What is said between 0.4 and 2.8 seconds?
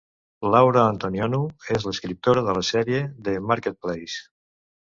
Laura Antoniou és escriptora de la